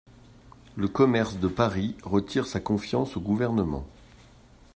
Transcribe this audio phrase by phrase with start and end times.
[0.77, 3.85] Le commerce de Paris retire sa confiance au gouvernement.